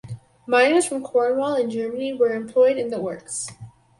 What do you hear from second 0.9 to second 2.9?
Cornwall and Germany were employed in